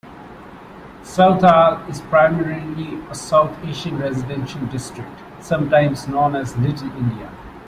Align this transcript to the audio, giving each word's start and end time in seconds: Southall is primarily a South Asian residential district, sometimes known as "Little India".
Southall 1.03 1.87
is 1.87 2.01
primarily 2.01 2.99
a 3.11 3.13
South 3.13 3.55
Asian 3.63 3.99
residential 3.99 4.65
district, 4.65 5.21
sometimes 5.43 6.07
known 6.07 6.35
as 6.35 6.57
"Little 6.57 6.89
India". 6.97 7.29